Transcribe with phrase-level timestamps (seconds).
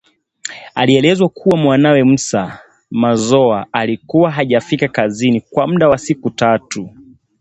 [0.75, 2.59] Alielezwa kuwa mwanawe Musa
[2.91, 6.89] Mazoa alikuwa hajafika kazini kwa muda wa siku tatu